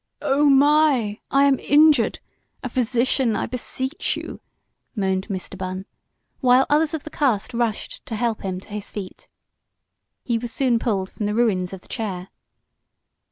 "Oh, 0.23 0.49
my! 0.49 1.19
I 1.29 1.43
am 1.43 1.59
injured! 1.59 2.17
A 2.63 2.69
physician, 2.69 3.35
I 3.35 3.45
beseech 3.45 4.17
you!" 4.17 4.41
moaned 4.95 5.27
Mr. 5.27 5.55
Bunn, 5.55 5.85
while 6.39 6.65
others 6.71 6.95
of 6.95 7.03
the 7.03 7.11
cast 7.11 7.53
rushed 7.53 8.03
to 8.07 8.15
help 8.15 8.41
him 8.41 8.59
to 8.61 8.69
his 8.69 8.89
feet. 8.89 9.29
He 10.23 10.39
was 10.39 10.51
soon 10.51 10.79
pulled 10.79 11.11
from 11.11 11.27
the 11.27 11.35
ruins 11.35 11.71
of 11.71 11.81
the 11.81 11.87
chair. 11.87 12.29